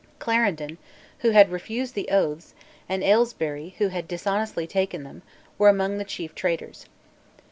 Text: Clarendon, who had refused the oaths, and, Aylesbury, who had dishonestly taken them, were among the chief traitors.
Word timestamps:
Clarendon, 0.17 0.79
who 1.19 1.29
had 1.29 1.51
refused 1.51 1.93
the 1.93 2.09
oaths, 2.09 2.55
and, 2.89 3.03
Aylesbury, 3.03 3.75
who 3.77 3.89
had 3.89 4.07
dishonestly 4.07 4.65
taken 4.65 5.03
them, 5.03 5.21
were 5.59 5.69
among 5.69 5.99
the 5.99 6.03
chief 6.03 6.33
traitors. 6.33 6.87